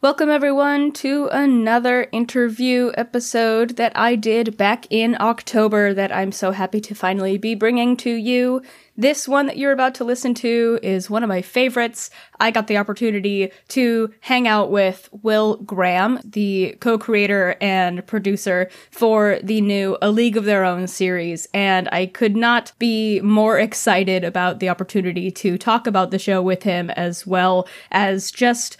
[0.00, 6.52] Welcome, everyone, to another interview episode that I did back in October that I'm so
[6.52, 8.62] happy to finally be bringing to you.
[8.96, 12.10] This one that you're about to listen to is one of my favorites.
[12.40, 18.68] I got the opportunity to hang out with Will Graham, the co creator and producer
[18.90, 23.58] for the new A League of Their Own series, and I could not be more
[23.58, 28.76] excited about the opportunity to talk about the show with him as well as just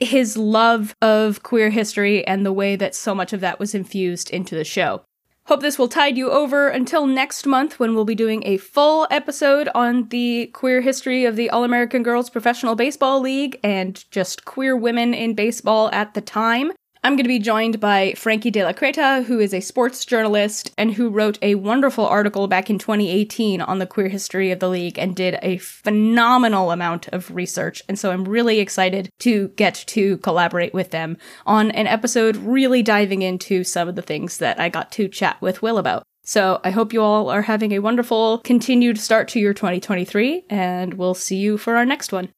[0.00, 4.30] his love of queer history and the way that so much of that was infused
[4.30, 5.02] into the show.
[5.46, 9.06] Hope this will tide you over until next month when we'll be doing a full
[9.10, 14.46] episode on the queer history of the All American Girls Professional Baseball League and just
[14.46, 16.72] queer women in baseball at the time.
[17.04, 20.72] I'm going to be joined by Frankie De La Cretaz, who is a sports journalist
[20.78, 24.70] and who wrote a wonderful article back in 2018 on the queer history of the
[24.70, 27.82] league and did a phenomenal amount of research.
[27.90, 32.82] And so I'm really excited to get to collaborate with them on an episode really
[32.82, 36.04] diving into some of the things that I got to chat with Will about.
[36.22, 40.94] So I hope you all are having a wonderful continued start to your 2023, and
[40.94, 42.30] we'll see you for our next one.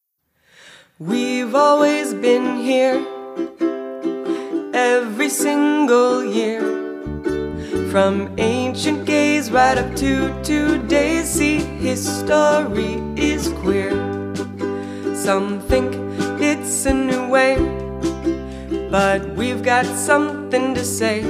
[0.98, 3.06] We've always been here
[4.76, 6.60] every single year.
[7.90, 10.10] From ancient gays right up to
[10.42, 13.92] today, see, history is queer.
[15.14, 15.96] Some think
[16.38, 17.56] it's a new way,
[18.90, 21.22] but we've got something to say.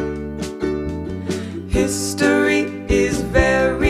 [1.69, 3.86] History is very,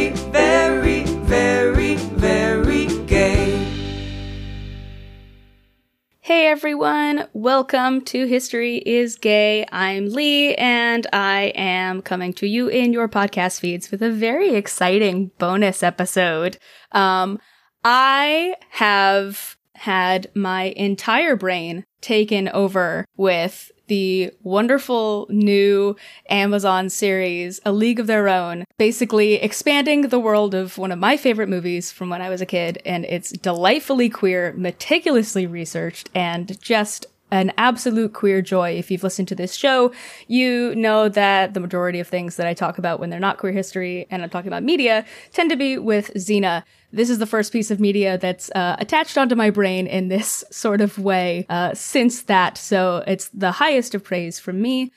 [6.47, 9.67] Everyone, welcome to History is Gay.
[9.73, 14.55] I'm Lee and I am coming to you in your podcast feeds with a very
[14.55, 16.57] exciting bonus episode.
[16.93, 17.41] Um,
[17.83, 25.97] I have had my entire brain taken over with the wonderful new
[26.29, 31.17] Amazon series, A League of Their Own, basically expanding the world of one of my
[31.17, 32.81] favorite movies from when I was a kid.
[32.85, 38.71] And it's delightfully queer, meticulously researched, and just an absolute queer joy.
[38.79, 39.93] If you've listened to this show,
[40.29, 43.53] you know that the majority of things that I talk about when they're not queer
[43.53, 46.63] history and I'm talking about media tend to be with Xena.
[46.97, 50.43] This is the first piece of media that's uh, attached onto my brain in this
[50.51, 52.57] sort of way uh, since that.
[52.57, 54.93] So it's the highest of praise from me.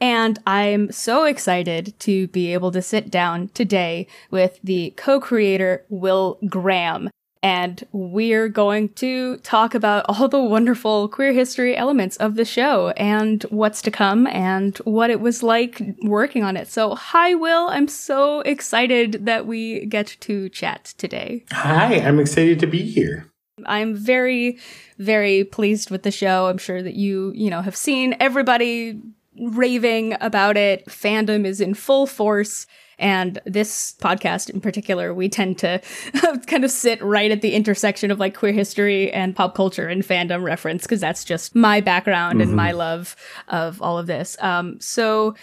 [0.00, 6.40] And I'm so excited to be able to sit down today with the co-creator, Will
[6.48, 7.08] Graham
[7.44, 12.88] and we're going to talk about all the wonderful queer history elements of the show
[12.96, 16.68] and what's to come and what it was like working on it.
[16.68, 17.68] So, hi, Will.
[17.68, 21.44] I'm so excited that we get to chat today.
[21.52, 23.30] Hi, I'm excited to be here.
[23.66, 24.58] I'm very,
[24.98, 26.46] very pleased with the show.
[26.46, 28.98] I'm sure that you, you know, have seen everybody
[29.38, 30.86] raving about it.
[30.86, 32.66] Fandom is in full force.
[32.98, 35.80] And this podcast in particular, we tend to
[36.46, 40.02] kind of sit right at the intersection of like queer history and pop culture and
[40.02, 42.48] fandom reference because that's just my background mm-hmm.
[42.48, 43.16] and my love
[43.48, 44.36] of all of this.
[44.40, 45.34] Um, so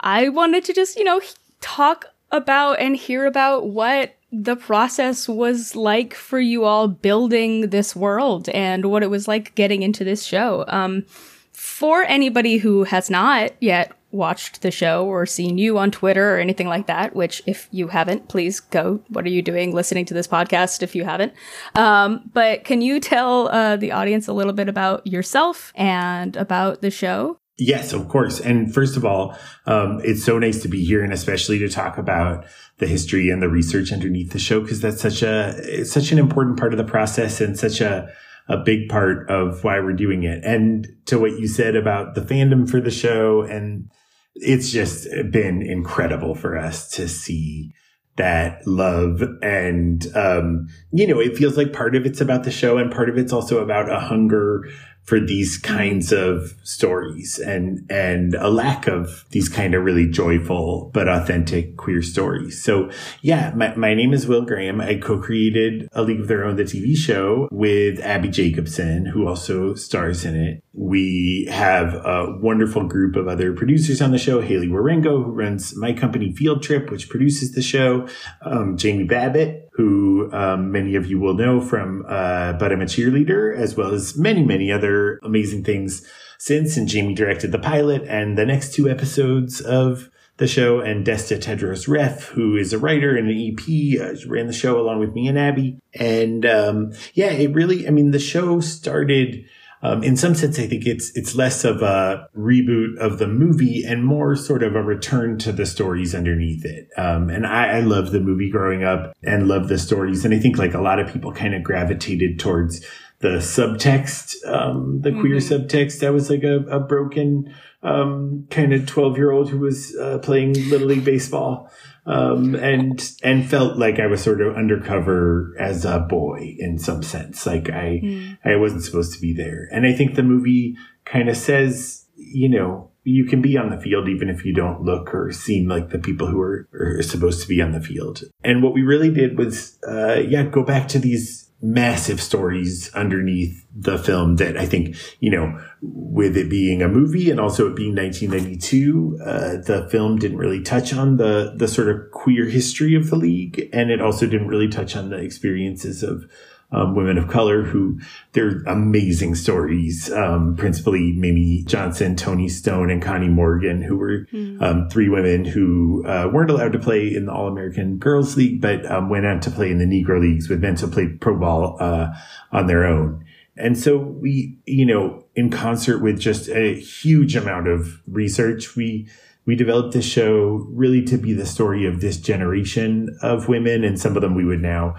[0.00, 1.20] I wanted to just, you know,
[1.60, 7.96] talk about and hear about what the process was like for you all building this
[7.96, 10.64] world and what it was like getting into this show.
[10.68, 11.06] Um,
[11.52, 16.38] for anybody who has not yet watched the show or seen you on Twitter or
[16.38, 19.00] anything like that, which if you haven't, please go.
[19.08, 21.32] What are you doing listening to this podcast if you haven't?
[21.74, 26.80] Um, but can you tell uh, the audience a little bit about yourself and about
[26.80, 27.38] the show?
[27.58, 28.40] Yes, of course.
[28.40, 29.36] And first of all,
[29.66, 32.46] um, it's so nice to be here and especially to talk about
[32.78, 36.56] the history and the research underneath the show because that's such a, such an important
[36.56, 38.08] part of the process and such a,
[38.48, 40.42] a big part of why we're doing it.
[40.44, 43.90] And to what you said about the fandom for the show and
[44.34, 47.72] it's just been incredible for us to see
[48.16, 52.76] that love and um, you know it feels like part of it's about the show
[52.76, 54.64] and part of it's also about a hunger
[55.08, 60.90] for these kinds of stories and and a lack of these kind of really joyful
[60.92, 62.62] but authentic queer stories.
[62.62, 62.90] So
[63.22, 64.82] yeah, my, my name is Will Graham.
[64.82, 69.74] I co-created A League of Their Own, the TV show with Abbi Jacobson, who also
[69.74, 70.62] stars in it.
[70.74, 74.42] We have a wonderful group of other producers on the show.
[74.42, 78.06] Hailey Wierengo, who runs my company Field Trip, which produces the show.
[78.42, 82.84] Um, Jamie Babbitt, who um, many of you will know from uh, But I'm a
[82.84, 86.04] Cheerleader, as well as many, many other amazing things
[86.36, 86.76] since.
[86.76, 90.80] And Jamie directed the pilot and the next two episodes of the show.
[90.80, 94.80] And Desta Tedros Reff, who is a writer and an EP, uh, ran the show
[94.80, 95.76] along with me and Abbi.
[95.94, 99.44] And um, yeah, it really, I mean, the show started
[99.82, 103.84] um, in some sense, I think it's it's less of a reboot of the movie
[103.86, 106.88] and more sort of a return to the stories underneath it.
[106.96, 110.38] Um, and I, I love the movie growing up and love the stories, and I
[110.38, 112.84] think like a lot of people kind of gravitated towards
[113.20, 115.20] the subtext, um, the mm-hmm.
[115.20, 116.00] queer subtext.
[116.00, 120.18] That was like a, a broken um, kind of twelve year old who was uh,
[120.18, 121.70] playing little league baseball
[122.08, 127.02] um, and and felt like I was sort of undercover as a boy in some
[127.02, 127.44] sense.
[127.46, 128.38] Like I mm.
[128.44, 129.68] I wasn't supposed to be there.
[129.70, 133.80] And I think the movie kind of says, you know, you can be on the
[133.80, 137.42] field even if you don't look or seem like the people who are, are supposed
[137.42, 138.22] to be on the field.
[138.42, 143.64] And what we really did was, uh, yeah, go back to these massive stories underneath
[143.74, 147.74] the film that I think, you know, with it being a movie and also it
[147.74, 152.94] being 1992, uh, the film didn't really touch on the, the sort of queer history
[152.94, 153.68] of the league.
[153.72, 156.30] And it also didn't really touch on the experiences of,
[156.70, 157.98] um, women of color who
[158.32, 160.10] they're amazing stories.
[160.12, 164.60] Um, principally Mamie Johnson, Toni Stone, and Connie Morgan, who were mm.
[164.62, 168.60] um, three women who uh, weren't allowed to play in the All American Girls League,
[168.60, 171.38] but um, went on to play in the Negro Leagues with men to play pro
[171.38, 172.08] ball uh,
[172.52, 173.24] on their own.
[173.56, 179.08] And so we, you know, in concert with just a huge amount of research, we
[179.46, 183.98] we developed this show really to be the story of this generation of women, and
[183.98, 184.96] some of them we would now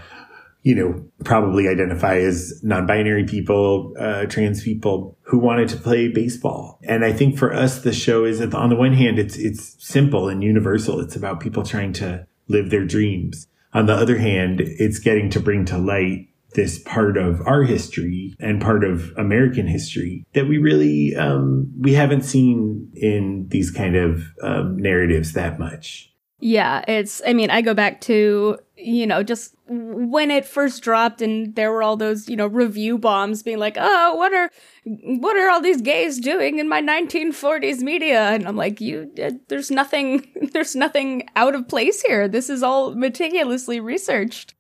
[0.61, 6.79] you know, probably identify as non-binary people, uh, trans people who wanted to play baseball.
[6.83, 9.75] And I think for us, the show is that on the one hand, it's, it's
[9.79, 11.00] simple and universal.
[11.00, 13.47] It's about people trying to live their dreams.
[13.73, 18.35] On the other hand, it's getting to bring to light this part of our history
[18.39, 23.95] and part of American history that we really, um, we haven't seen in these kind
[23.95, 26.12] of um, narratives that much.
[26.41, 31.21] Yeah, it's, I mean, I go back to, you know, just when it first dropped
[31.21, 34.50] and there were all those, you know, review bombs being like, oh, what are,
[34.86, 38.30] what are all these gays doing in my 1940s media?
[38.30, 42.30] And I'm like, you, uh, there's nothing, there's nothing out of place here.
[42.30, 44.53] This is all meticulously researched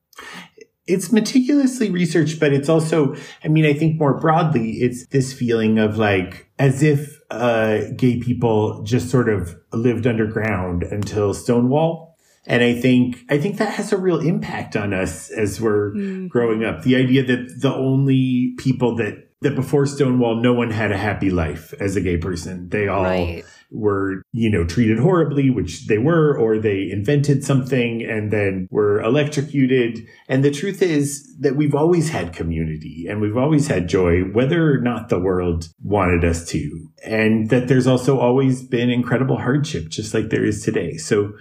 [0.89, 5.77] it's meticulously researched, but it's also, I mean, I think more broadly, it's this feeling
[5.77, 12.17] of like, as if, uh, gay people just sort of lived underground until Stonewall.
[12.45, 16.29] And I think, I think that has a real impact on us as we're mm.
[16.29, 16.83] growing up.
[16.83, 21.29] The idea that the only people that that before Stonewall, no one had a happy
[21.29, 22.69] life as a gay person.
[22.69, 23.45] They all right.
[23.71, 29.01] Were, you know, treated horribly, which they were, or they invented something and then were
[29.01, 29.99] electrocuted.
[30.27, 34.73] And the truth is that we've always had community and we've always had joy, whether
[34.73, 36.89] or not the world wanted us to.
[37.05, 40.97] And that there's also always been incredible hardship, just like there is today.
[40.97, 41.33] So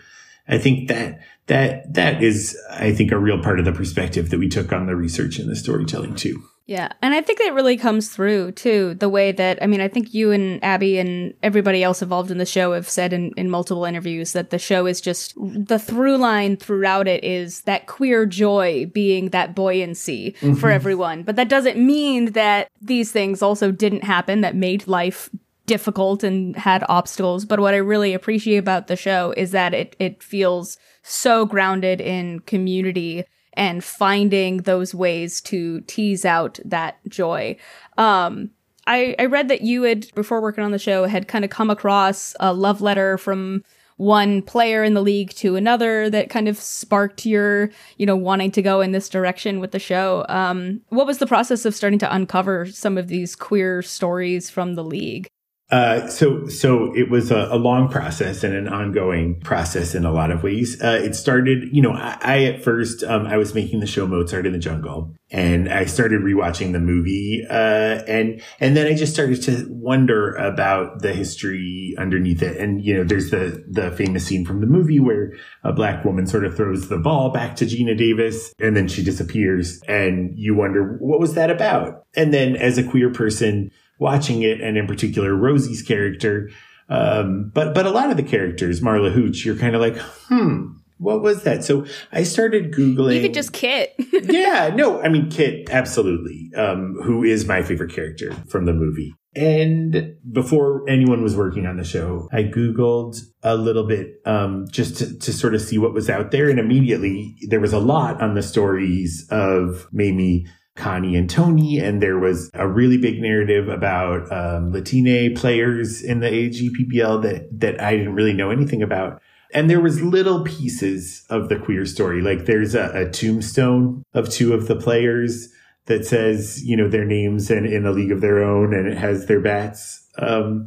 [0.49, 4.39] I think that that that is, I think, a real part of the perspective that
[4.39, 6.43] we took on the research and the storytelling too.
[6.69, 6.93] Yeah.
[7.01, 10.13] And I think that really comes through too, the way that, I mean, I think
[10.13, 13.87] you and Abbi and everybody else involved in the show have said in, in multiple
[13.87, 18.85] interviews that the show is just, the through line throughout it is that queer joy
[18.93, 20.57] being that buoyancy mm-hmm.
[20.57, 21.23] for everyone.
[21.23, 25.31] But that doesn't mean that these things also didn't happen that made life
[25.65, 27.47] difficult and had obstacles.
[27.47, 32.03] But what I really appreciate about the show is that it, it feels so grounded
[32.03, 33.25] in community
[33.59, 37.57] and finding those ways to tease out that joy.
[37.99, 38.51] Um,
[38.87, 41.69] I, I read that you had, before working on the show, had kind of come
[41.69, 43.65] across a love letter from
[43.97, 48.53] one player in the league to another that kind of sparked your, you know, wanting
[48.53, 50.25] to go in this direction with the show.
[50.29, 54.77] Um, what was the process of starting to uncover some of these queer stories from
[54.77, 55.27] the league?
[55.71, 60.11] Uh, so, so it was a, a, long process and an ongoing process in a
[60.11, 60.81] lot of ways.
[60.81, 64.07] Uh, it started, you know, I, I at first, um, I was making the show
[64.07, 67.45] Mozart in the Jungle and I started rewatching the movie.
[67.51, 72.57] Uh, and, and then I just started to wonder about the history underneath it.
[72.57, 75.35] And, you know, there's the, the famous scene from the movie where
[75.65, 79.05] a black woman sort of throws the ball back to Geena Davis and then she
[79.05, 82.07] disappears and you wonder, what was that about?
[82.17, 86.51] And then as a queer person, watching it, and in particular Rosie's character.
[86.89, 89.97] Um, but but a lot of the characters, Marla Hooch, you're kind of like,
[90.29, 91.65] hmm, what was that?
[91.65, 93.15] So I started googling.
[93.15, 93.95] Even just Kit.
[94.13, 96.51] yeah, no, I mean Kit, absolutely.
[96.57, 99.15] Um, who is my favorite character from the movie?
[99.37, 104.97] And before anyone was working on the show, I Googled a little bit um, just
[104.97, 106.49] to, to, sort of see what was out there.
[106.49, 110.47] And immediately there was a lot on the stories of Mamie
[110.79, 116.21] Connie and Toni, and there was a really big narrative about um, Latine players in
[116.21, 119.21] the AAGPBL that that I didn't really know anything about.
[119.53, 124.31] And there was little pieces of the queer story, like there's a, a tombstone of
[124.31, 125.49] two of the players
[125.87, 128.97] that says, you know, their names and in a league of their own and it
[128.97, 130.08] has their bats.
[130.19, 130.67] Um,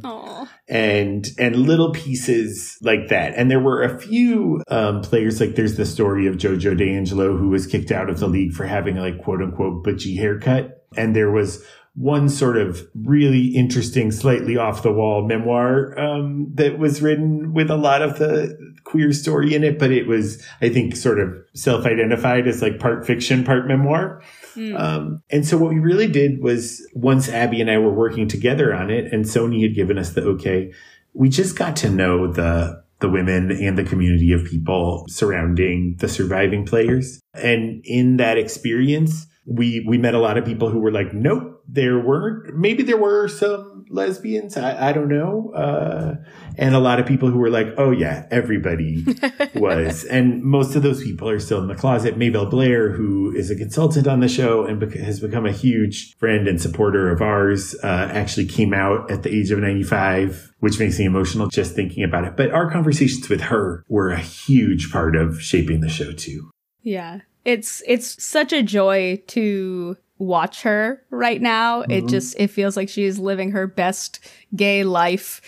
[0.68, 3.34] and and little pieces like that.
[3.36, 7.48] And there were a few um, players like there's the story of Jojo D'Angelo who
[7.48, 11.30] was kicked out of the league for having like quote unquote butchy haircut, and there
[11.30, 11.64] was
[11.94, 17.70] one sort of really interesting, slightly off the wall memoir um, that was written with
[17.70, 21.34] a lot of the queer story in it, but it was I think sort of
[21.54, 24.22] self identified as like part fiction, part memoir.
[24.54, 24.80] Mm.
[24.80, 28.74] Um, and so what we really did was once Abbi and I were working together
[28.74, 30.72] on it and Sony had given us the okay,
[31.12, 36.08] we just got to know the the women and the community of people surrounding the
[36.08, 37.20] surviving players.
[37.34, 41.61] And in that experience, we we met a lot of people who were like, nope,
[41.72, 42.54] there weren't.
[42.54, 44.58] Maybe there were some lesbians.
[44.58, 45.52] I, I don't know.
[45.54, 46.16] Uh,
[46.58, 49.04] and a lot of people who were like, oh yeah, everybody
[49.54, 50.04] was.
[50.04, 52.18] And most of those people are still in the closet.
[52.18, 56.14] Maybelle Blair, who is a consultant on the show and bec- has become a huge
[56.18, 60.78] friend and supporter of ours, uh, actually came out at the age of 95, which
[60.78, 62.36] makes me emotional just thinking about it.
[62.36, 66.50] But our conversations with her were a huge part of shaping the show too.
[66.82, 67.20] Yeah.
[67.44, 71.82] It's it's such a joy to watch her right now.
[71.82, 72.06] It mm-hmm.
[72.06, 74.20] just it feels like she is living her best
[74.54, 75.40] gay life.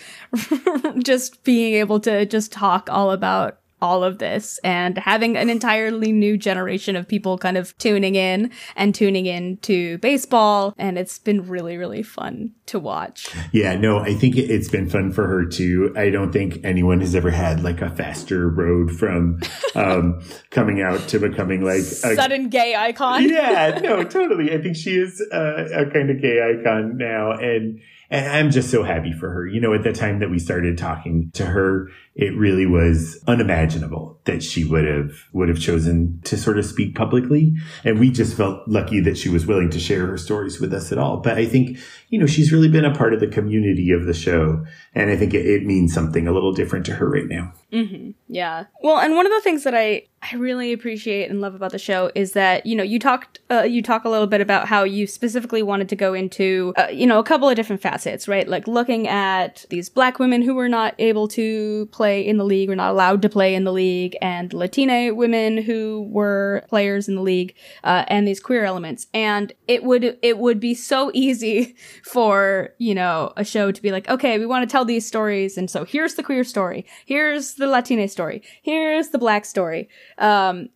[1.03, 6.11] just being able to just talk all about all of this and having an entirely
[6.11, 11.19] new generation of people kind of tuning in and tuning in to baseball and it's
[11.19, 13.29] been really really fun to watch.
[13.51, 15.93] Yeah, no, I think it- it's been fun for her too.
[15.95, 19.39] I don't think anyone has ever had like a faster road from
[19.75, 23.29] um, coming out to becoming like a Sudden gay icon.
[23.29, 24.51] yeah, no, totally.
[24.51, 28.69] I think she is uh, a kind of gay icon now, and and I'm just
[28.71, 29.47] so happy for her.
[29.47, 34.17] You know, at the time that we started talking to her, it really was unimaginable
[34.23, 37.53] that she would have would have chosen to sort of speak publicly,
[37.83, 40.93] and we just felt lucky that she was willing to share her stories with us
[40.93, 41.17] at all.
[41.17, 41.77] But I think
[42.09, 45.17] you know she's really been a part of the community of the show, and I
[45.17, 47.53] think it, it means something a little different to her right now.
[47.73, 48.11] Mm-hmm.
[48.29, 48.65] Yeah.
[48.81, 51.79] Well, and one of the things that I I really appreciate and love about the
[51.79, 54.83] show is that you know you talked uh, you talk a little bit about how
[54.83, 58.47] you specifically wanted to go into uh, you know a couple of different facets, right?
[58.47, 62.69] Like looking at these black women who were not able to play in the league,
[62.69, 67.15] were not allowed to play in the league, and Latina women who were players in
[67.15, 69.07] the league, uh, and these queer elements.
[69.13, 73.91] And it would it would be so easy for you know a show to be
[73.91, 77.55] like, okay, we want to tell these stories, and so here's the queer story, here's
[77.55, 80.69] the Latina story, here's the black story, um,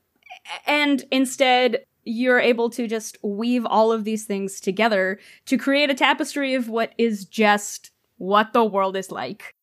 [0.65, 5.93] and instead you're able to just weave all of these things together to create a
[5.93, 9.55] tapestry of what is just what the world is like.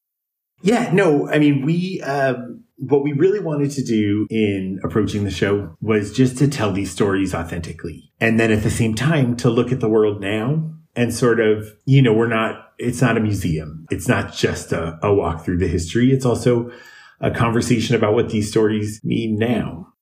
[0.67, 5.31] Yeah, no, I mean, we, um, what we really wanted to do in approaching the
[5.31, 8.11] show was just to tell these stories authentically.
[8.21, 11.73] And then at the same time, to look at the world now and sort of,
[11.85, 13.87] you know, we're not, it's not a museum.
[13.93, 16.11] It's not just a, a walk through the history.
[16.11, 16.73] It's also
[17.21, 19.93] a conversation about what these stories mean now.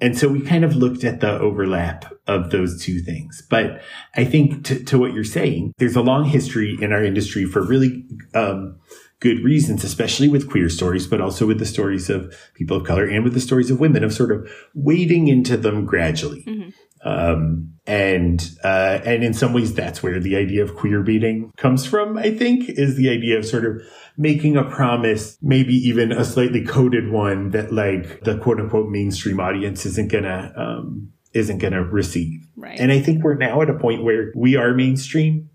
[0.00, 3.42] And so we kind of looked at the overlap of those two things.
[3.50, 3.82] But
[4.14, 7.60] I think to, to what you're saying, there's a long history in our industry for
[7.60, 8.78] really, um,
[9.22, 13.06] good reasons, especially with queer stories, but also with the stories of people of color
[13.06, 16.42] and with the stories of women of sort of wading into them gradually.
[17.04, 21.86] Um, and, uh, and in some ways, that's where the idea of queer baiting comes
[21.86, 23.80] from, I think, is the idea of sort of
[24.16, 29.38] making a promise, maybe even a slightly coded one that like the quote unquote mainstream
[29.38, 32.46] audience isn't gonna, um, isn't gonna receive.
[32.56, 32.78] Right.
[32.78, 35.48] And I think we're now at a point where we are mainstream.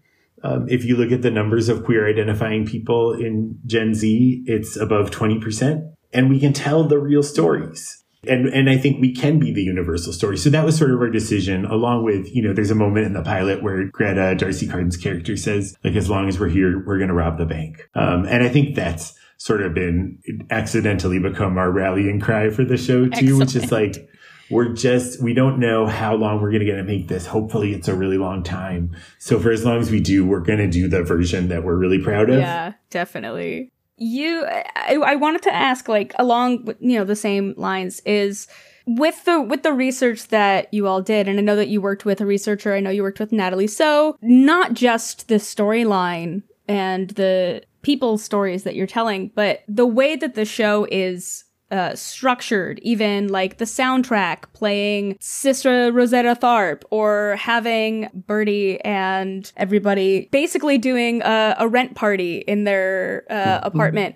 [0.43, 4.77] Um, if you look at the numbers of queer identifying people in Gen Z, it's
[4.77, 5.93] above 20%.
[6.13, 8.03] And we can tell the real stories.
[8.27, 10.37] And, and I think we can be the universal story.
[10.37, 13.13] So that was sort of our decision, along with, you know, there's a moment in
[13.13, 16.97] the pilot where Greta, D'Arcy Carden's character says, like, as long as we're here, we're
[16.97, 17.87] going to rob the bank.
[17.95, 20.17] Um, and I think that's sort of been
[20.49, 24.09] accidentally become our rallying cry for the show too, which is like,
[24.49, 27.73] we're just we don't know how long we're going to get to make this hopefully
[27.73, 30.67] it's a really long time so for as long as we do we're going to
[30.67, 33.71] do the version that we're really proud of Yeah, definitely.
[33.99, 38.47] You, I, I wanted to ask, like, along you know the same lines is
[38.85, 42.05] with the with the research that you all did, and I know that you worked
[42.05, 42.73] with a researcher.
[42.73, 43.67] I know you worked with Natalie.
[43.67, 50.15] So not just the storyline and the people's stories that you're telling, but the way
[50.15, 57.35] that the show is uh, structured, even like the soundtrack playing Sister Rosetta Tharpe or
[57.37, 64.15] having Birdie and everybody basically doing a, a rent party in their uh, apartment.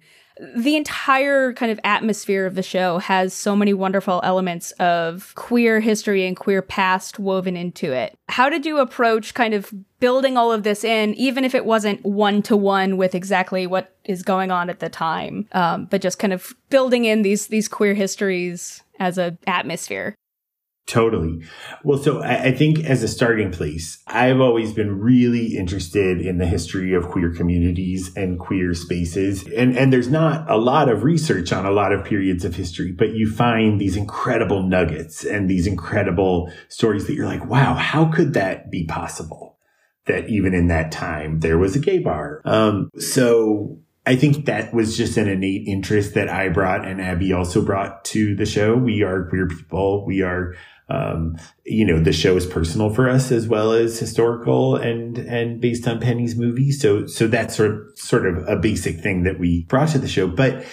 [0.55, 5.79] The entire kind of atmosphere of the show has so many wonderful elements of queer
[5.79, 8.17] history and queer past woven into it.
[8.27, 12.03] How did you approach kind of building all of this in, even if it wasn't
[12.03, 16.17] one to one with exactly what is going on at the time, um, but just
[16.17, 20.15] kind of building in these these queer histories as a atmosphere?
[20.87, 21.41] Totally.
[21.83, 26.45] Well, so I, think as a starting place, I've always been really interested in the
[26.45, 29.47] history of queer communities and queer spaces.
[29.55, 32.91] And, and there's not a lot of research on a lot of periods of history,
[32.91, 38.05] but you find these incredible nuggets and these incredible stories that you're like, wow, how
[38.11, 39.57] could that be possible?
[40.07, 42.41] That even in that time, there was a gay bar.
[42.43, 47.33] Um, so I think that was just an innate interest that I brought and Abbi
[47.33, 48.75] also brought to the show.
[48.75, 50.05] We are queer people.
[50.05, 50.55] We are,
[50.89, 55.61] um, you know, the show is personal for us as well as historical and, and
[55.61, 56.71] based on Penny's movie.
[56.71, 60.07] So, so that's sort of, sort of a basic thing that we brought to the
[60.07, 60.27] show.
[60.27, 60.65] But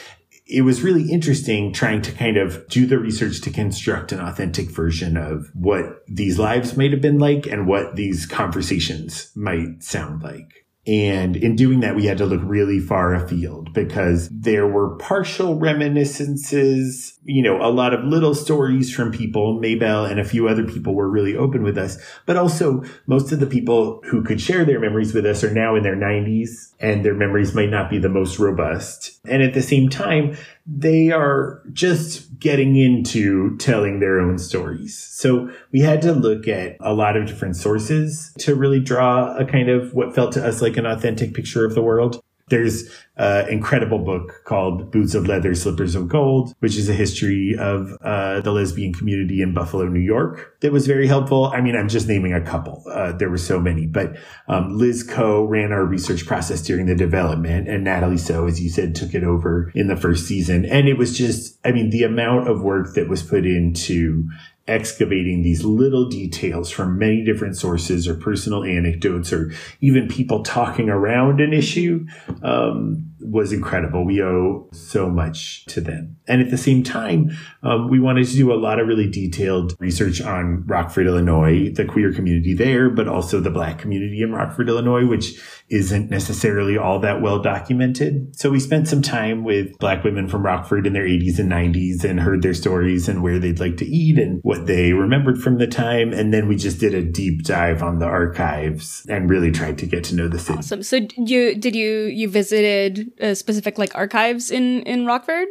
[0.47, 4.71] it was really interesting trying to kind of do the research to construct an authentic
[4.71, 10.23] version of what these lives might have been like and what these conversations might sound
[10.23, 10.65] like.
[10.89, 15.59] And in doing that, we had to look really far afield because there were partial
[15.59, 19.61] reminiscences, you know, a lot of little stories from people.
[19.61, 23.39] Maybelle and a few other people were really open with us, but also most of
[23.39, 27.05] the people who could share their memories with us are now in their 90s and
[27.05, 29.21] their memories might not be the most robust.
[29.27, 34.97] And at the same time, they are just getting into telling their own stories.
[34.97, 39.45] So we had to look at a lot of different sources to really draw a
[39.45, 42.23] kind of what felt to us like an authentic picture of the world.
[42.49, 47.57] There's an incredible book called Boots of Leather, Slippers of Gold, which is a history
[47.59, 50.57] of uh, the lesbian community in Buffalo, New York.
[50.61, 51.47] That was very helpful.
[51.47, 52.85] I mean, I'm just naming a couple.
[52.91, 56.95] Uh, there were so many, but um, Liz Coe ran our research process during the
[56.95, 60.65] development, and Natalie So, as you said, took it over in the first season.
[60.65, 64.29] And it was just, I mean, the amount of work that was put into
[64.69, 70.89] excavating these little details from many different sources or personal anecdotes or even people talking
[70.89, 72.07] around an issue.
[72.43, 74.05] Um, was incredible.
[74.05, 76.17] We owe so much to them.
[76.27, 77.31] And at the same time,
[77.63, 81.85] um, we wanted to do a lot of really detailed research on Rockford, Illinois, the
[81.85, 86.99] queer community there, but also the black community in Rockford, Illinois, which isn't necessarily all
[87.01, 88.35] that well documented.
[88.37, 92.05] So we spent some time with black women from Rockford in their 80s and 90s
[92.05, 95.59] and heard their stories and where they'd like to eat and what they remembered from
[95.59, 96.13] the time.
[96.13, 99.87] And then we just did a deep dive on the archives and really tried to
[99.87, 100.59] get to know the city.
[100.59, 100.83] Awesome.
[100.83, 105.49] So you, did you, you visited uh, specific like archives in in Rockford?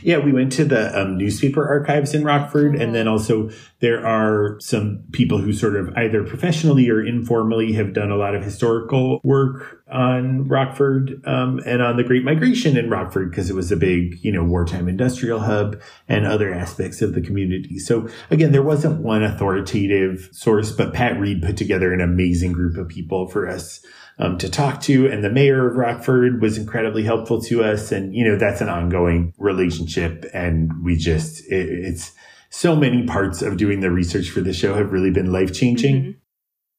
[0.00, 4.60] Yeah, we went to the um, newspaper archives in Rockford, and then also there are
[4.60, 9.20] some people who sort of either professionally or informally have done a lot of historical
[9.24, 13.76] work on Rockford um, and on the Great Migration in Rockford because it was a
[13.76, 17.80] big, you know, wartime industrial hub and other aspects of the community.
[17.80, 22.76] So again, there wasn't one authoritative source, but Pat Reed put together an amazing group
[22.76, 23.84] of people for us
[24.18, 25.06] um, to talk to.
[25.06, 27.92] And the mayor of Rockford was incredibly helpful to us.
[27.92, 30.24] And, you know, that's an ongoing relationship.
[30.32, 32.12] And we just, it, it's
[32.50, 35.96] so many parts of doing the research for the show have really been life changing.
[35.96, 36.10] Mm-hmm.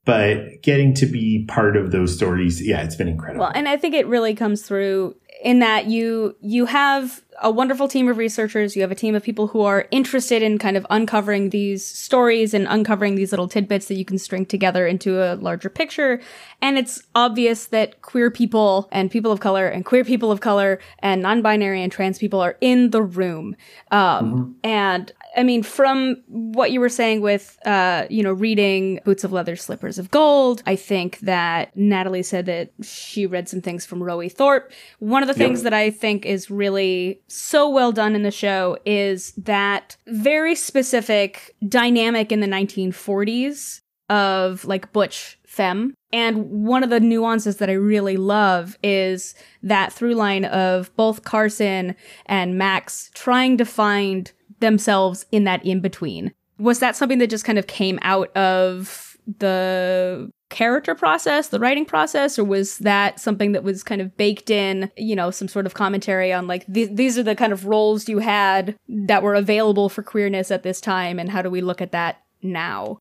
[0.06, 3.42] But getting to be part of those stories, yeah, it's been incredible.
[3.42, 7.88] Well, and I think it really comes through in that you you have a wonderful
[7.88, 8.76] team of researchers.
[8.76, 12.54] You have a team of people who are interested in kind of uncovering these stories
[12.54, 16.20] and uncovering these little tidbits that you can string together into a larger picture.
[16.62, 20.80] And it's obvious that queer people and people of color and queer people of color
[21.00, 23.56] and non-binary and trans people are in the room.
[23.92, 24.52] Um, mm-hmm.
[24.64, 29.32] and I mean, from what you were saying with, uh, you know, reading Boots of
[29.32, 34.02] Leather, Slippers of Gold, I think that Natalie said that she read some things from
[34.02, 34.72] Roey Thorpe.
[34.98, 35.48] One of the yep.
[35.48, 40.56] things that I think is really so well done in the show is that very
[40.56, 45.94] specific dynamic in the 1940s of like butch femme.
[46.14, 51.24] And one of the nuances that I really love is that through line of both
[51.24, 51.96] Carson
[52.26, 56.34] and Max trying to find themselves in that in between.
[56.60, 61.86] Was that something that just kind of came out of the character process, the writing
[61.86, 65.66] process, or was that something that was kind of baked in, you know, some sort
[65.66, 69.36] of commentary on like th- these are the kind of roles you had that were
[69.36, 72.98] available for queerness at this time, and how do we look at that now?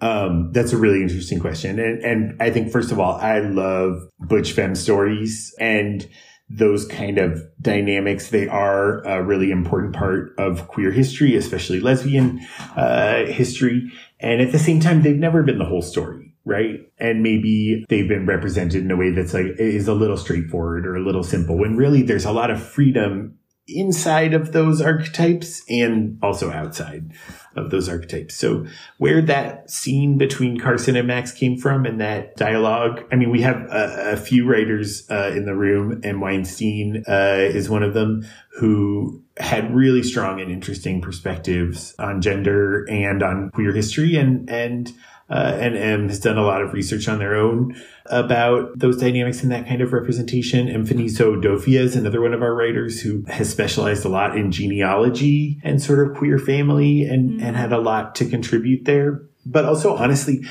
[0.00, 1.78] Um, that's a really interesting question.
[1.78, 6.06] And, and I think, first of all, I love Butch Femme stories and
[6.48, 8.28] those kind of dynamics.
[8.28, 12.40] They are a really important part of queer history, especially lesbian
[12.76, 13.90] uh, history.
[14.20, 16.34] And at the same time, they've never been the whole story.
[16.44, 16.80] right?
[16.98, 20.96] And maybe they've been represented in a way that's like, is a little straightforward or
[20.96, 26.18] a little simple when really there's a lot of freedom inside of those archetypes and
[26.22, 27.10] also outside
[27.56, 28.34] of those archetypes.
[28.34, 28.66] So
[28.98, 33.40] where that scene between Carson and Max came from and that dialogue, I mean, we
[33.42, 37.94] have a, a few writers uh, in the room and Weinstein uh, is one of
[37.94, 38.26] them
[38.58, 44.92] who had really strong and interesting perspectives on gender and on queer history and, and
[45.30, 47.74] uh, and M has done a lot of research on their own
[48.06, 50.68] about those dynamics and that kind of representation.
[50.68, 54.52] And Mfoniso Udofia is another one of our writers who has specialized a lot in
[54.52, 57.42] genealogy and sort of queer family and, mm-hmm.
[57.42, 59.22] and had a lot to contribute there.
[59.46, 60.44] But also, honestly,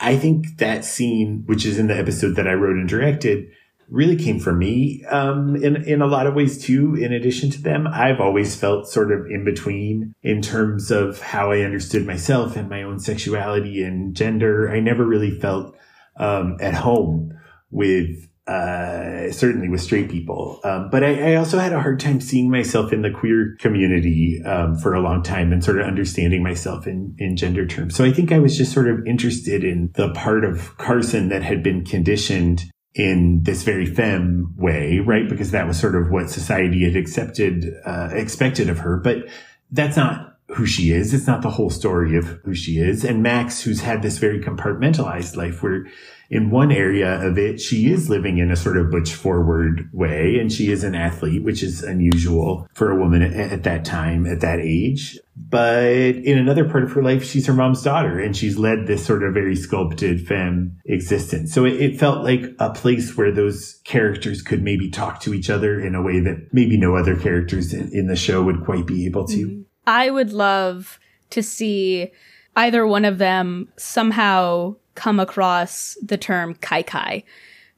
[0.00, 3.48] I think that scene, which is in the episode that I wrote and directed,
[3.88, 6.94] really came for me um, in in a lot of ways too.
[6.94, 11.52] In addition to them, I've always felt sort of in between in terms of how
[11.52, 14.70] I understood myself and my own sexuality and gender.
[14.70, 15.76] I never really felt
[16.16, 17.38] um, at home
[17.70, 18.28] with.
[18.48, 20.60] Uh, certainly with straight people.
[20.62, 24.40] Um, but I, I, also had a hard time seeing myself in the queer community,
[24.46, 27.96] um, for a long time and sort of understanding myself in, in gender terms.
[27.96, 31.42] So I think I was just sort of interested in the part of Carson that
[31.42, 35.28] had been conditioned in this very femme way, right?
[35.28, 38.96] Because that was sort of what society had accepted, uh, expected of her.
[38.96, 39.28] But
[39.70, 41.12] that's not who she is.
[41.12, 43.04] It's not the whole story of who she is.
[43.04, 45.86] And Max, who's had this very compartmentalized life where
[46.28, 50.38] in one area of it, she is living in a sort of butch forward way
[50.38, 54.26] and she is an athlete, which is unusual for a woman at, at that time,
[54.26, 55.18] at that age.
[55.36, 59.04] But in another part of her life, she's her mom's daughter and she's led this
[59.04, 61.52] sort of very sculpted femme existence.
[61.52, 65.50] So it, it felt like a place where those characters could maybe talk to each
[65.50, 68.86] other in a way that maybe no other characters in, in the show would quite
[68.86, 69.46] be able to.
[69.46, 69.62] Mm-hmm.
[69.86, 70.98] I would love
[71.30, 72.10] to see
[72.56, 77.22] either one of them somehow come across the term kai kai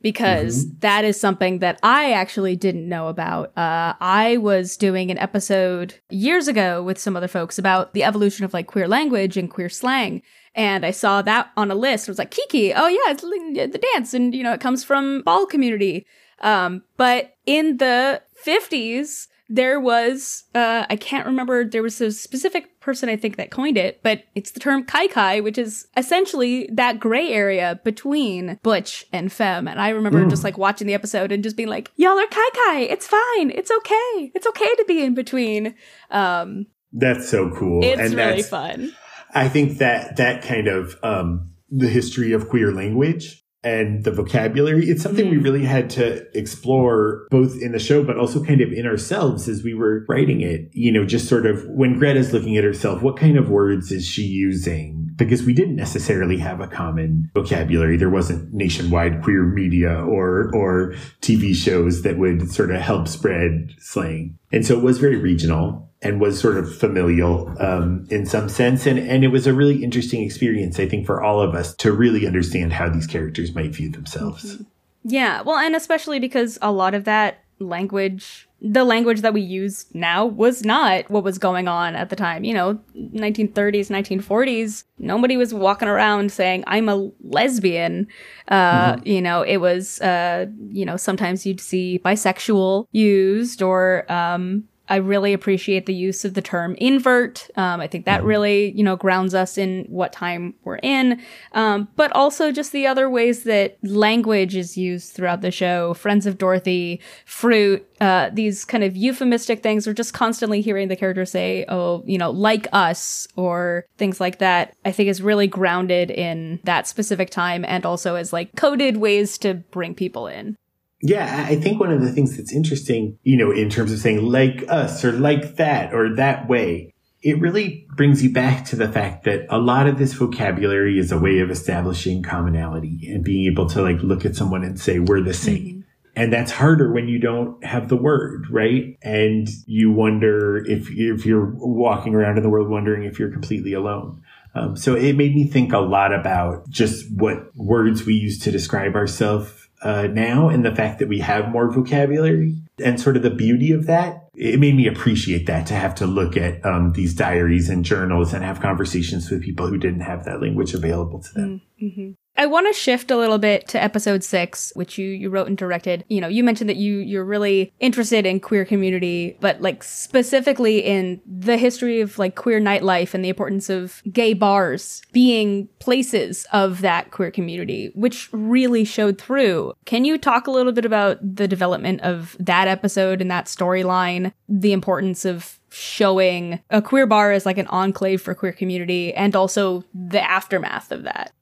[0.01, 0.79] because mm-hmm.
[0.81, 3.57] that is something that I actually didn't know about.
[3.57, 8.45] Uh, I was doing an episode years ago with some other folks about the evolution
[8.45, 10.23] of like queer language and queer slang.
[10.55, 12.09] And I saw that on a list.
[12.09, 12.73] It was like Kiki.
[12.73, 16.07] Oh yeah, it's the dance, and you know it comes from ball community.
[16.41, 22.78] Um, but in the fifties, there was uh, I can't remember there was a specific
[22.89, 26.71] person I think that coined it, but it's the term kai kai, which is essentially
[26.73, 29.69] that gray area between butch and femme.
[29.69, 30.31] And I remember mm.
[30.31, 32.81] just like watching the episode and just being like, "Y'all are kai kai.
[32.89, 33.51] It's fine.
[33.51, 34.33] It's okay.
[34.35, 35.75] It's okay to be in between."
[36.11, 37.85] Um, that's so cool.
[37.85, 38.95] It's and really fun.
[39.35, 44.89] I think that that kind of um, the history of queer language and the vocabulary.
[44.89, 45.45] It's something we mm.
[45.45, 49.63] really had to explore both in the show, but also kind of in ourselves as
[49.63, 50.71] we were writing it.
[50.73, 54.07] You know, just sort of when Greta's looking at herself, what kind of words is
[54.07, 55.11] she using?
[55.17, 57.97] Because we didn't necessarily have a common vocabulary.
[57.97, 63.75] There wasn't nationwide queer media or, or TV shows that would sort of help spread
[63.79, 64.39] slang.
[64.53, 68.87] And so it was very regional and was sort of familial um, in some sense.
[68.87, 71.93] And, and it was a really interesting experience, I think, for all of us to
[71.93, 74.55] really understand how these characters might view themselves.
[74.55, 74.63] Mm-hmm.
[75.05, 79.87] Yeah, well, and especially because a lot of that language, the language that we use
[79.95, 82.45] now, was not what was going on at the time.
[82.45, 88.07] You know, 1930s, 1940s, nobody was walking around saying, I'm a lesbian.
[88.49, 89.09] Uh, mm-hmm.
[89.09, 94.97] You know, it was, uh, you know, sometimes you'd see bisexual used or, um, I
[94.97, 97.49] really appreciate the use of the term invert.
[97.57, 98.29] Um, I think that mm-hmm.
[98.29, 101.21] really, you know, grounds us in what time we're in.
[101.53, 105.95] Um, but also just the other ways that language is used throughout the show.
[105.95, 109.87] Friends of Dorothy, fruit, uh, these kind of euphemistic things.
[109.87, 114.39] We're just constantly hearing the character say, oh, you know, like us or things like
[114.39, 114.75] that.
[114.85, 119.39] I think is really grounded in that specific time and also as like coded ways
[119.39, 120.57] to bring people in.
[121.01, 124.25] Yeah, I think one of the things that's interesting, you know, in terms of saying
[124.25, 128.89] like us or like that or that way, it really brings you back to the
[128.89, 133.51] fact that a lot of this vocabulary is a way of establishing commonality and being
[133.51, 135.57] able to like look at someone and say, we're the same.
[135.57, 135.81] Mm-hmm.
[136.17, 138.99] And that's harder when you don't have the word, right?
[139.03, 143.73] And you wonder if, if you're walking around in the world wondering if you're completely
[143.73, 144.23] alone.
[144.55, 148.51] Um, so it made me think a lot about just what words we use to
[148.51, 153.23] describe ourselves uh, now and the fact that we have more vocabulary and sort of
[153.23, 154.29] the beauty of that.
[154.35, 158.33] It made me appreciate that to have to look at um, these diaries and journals
[158.33, 161.61] and have conversations with people who didn't have that language available to them.
[161.83, 162.11] Mm-hmm.
[162.39, 165.59] I want to shift a little bit to episode six, which you, you wrote and
[165.59, 166.05] directed.
[166.09, 170.79] You know, you mentioned that you, you're really interested in queer community, but like specifically
[170.79, 176.47] in the history of like queer nightlife and the importance of gay bars being places
[176.53, 179.73] of that queer community, which really showed through.
[179.85, 184.33] Can you talk a little bit about the development of that episode and that storyline,
[184.49, 189.35] the importance of showing a queer bar as like an enclave for queer community and
[189.35, 191.33] also the aftermath of that?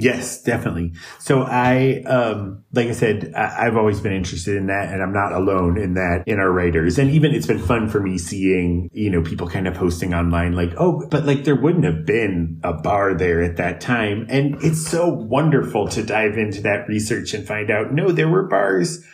[0.00, 0.92] Yes, definitely.
[1.18, 5.12] So I, um, like I said, I, have always been interested in that and I'm
[5.12, 7.00] not alone in that in our writers.
[7.00, 10.52] And even it's been fun for me seeing, you know, people kind of posting online
[10.52, 14.24] like, oh, but like there wouldn't have been a bar there at that time.
[14.28, 18.46] And it's so wonderful to dive into that research and find out, no, there were
[18.46, 19.04] bars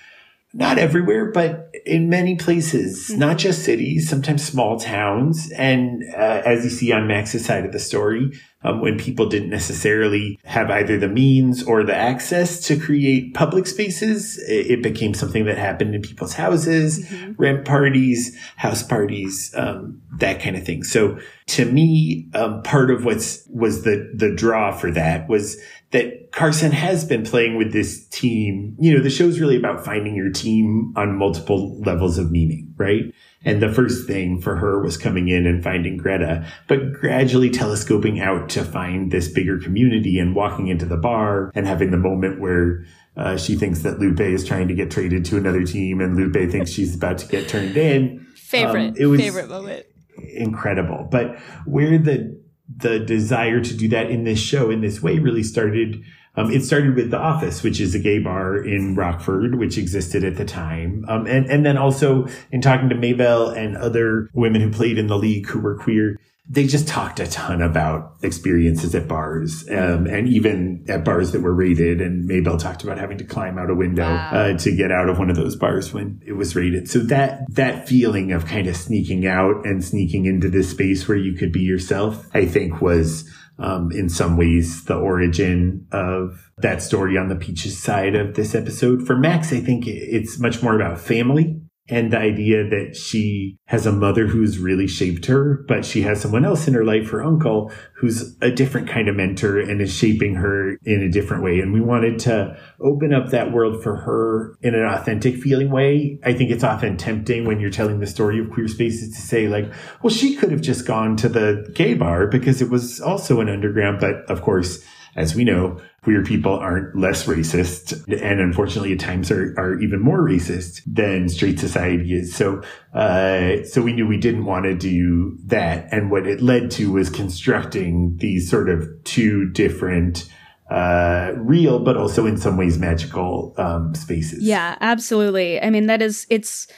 [0.54, 3.18] not everywhere, but in many places, mm-hmm.
[3.18, 5.50] not just cities, sometimes small towns.
[5.56, 8.30] And uh, as you see on Max's side of the story,
[8.64, 13.66] um, when people didn't necessarily have either the means or the access to create public
[13.66, 17.32] spaces, it, it became something that happened in people's houses, mm-hmm.
[17.32, 20.82] rent parties, house parties, um, that kind of thing.
[20.82, 25.60] So to me, um, part of what's was the the draw for that was
[25.94, 28.74] that Carson has been playing with this team.
[28.80, 33.14] You know, the show's really about finding your team on multiple levels of meaning, right?
[33.44, 38.20] And the first thing for her was coming in and finding Greta, but gradually telescoping
[38.20, 42.40] out to find this bigger community and walking into the bar and having the moment
[42.40, 42.84] where
[43.16, 46.50] uh, she thinks that Lupe is trying to get traded to another team and Lupe
[46.50, 48.26] thinks she's about to get turned in.
[48.34, 49.86] Favorite, um, it was favorite moment.
[50.32, 51.06] Incredible.
[51.08, 55.42] But where the, the desire to do that in this show in this way really
[55.42, 56.02] started
[56.36, 60.24] um, it started with The Office, which is a gay bar in Rockford, which existed
[60.24, 61.04] at the time.
[61.08, 65.06] Um, and, and then also in talking to Maybelle and other women who played in
[65.06, 70.06] the league who were queer, they just talked a ton about experiences at bars, um,
[70.06, 72.02] and even at bars that were raided.
[72.02, 74.30] And Maybelle talked about having to climb out a window wow.
[74.30, 76.88] uh, to get out of one of those bars when it was raided.
[76.88, 81.16] So that that feeling of kind of sneaking out and sneaking into this space where
[81.16, 86.82] you could be yourself, I think was um, in some ways the origin of that
[86.82, 89.06] story on the Peaches side of this episode.
[89.06, 93.84] For Max, I think it's much more about family and the idea that she has
[93.84, 97.22] a mother who's really shaped her, but she has someone else in her life, her
[97.22, 101.60] uncle, who's a different kind of mentor and is shaping her in a different way.
[101.60, 106.18] And we wanted to open up that world for her in an authentic feeling way.
[106.24, 109.48] I think it's often tempting when you're telling the story of queer spaces to say
[109.48, 109.70] like,
[110.02, 113.50] well, she could have just gone to the gay bar because it was also an
[113.50, 114.00] underground.
[114.00, 114.82] But of course,
[115.16, 120.00] as we know, queer people aren't less racist and unfortunately at times are, are even
[120.00, 122.34] more racist than straight society is.
[122.34, 125.88] So, uh, so we knew we didn't want to do that.
[125.92, 130.28] And what it led to was constructing these sort of two different,
[130.70, 134.42] uh, real, but also in some ways magical, um, spaces.
[134.42, 135.60] Yeah, absolutely.
[135.60, 136.68] I mean, that is, it's,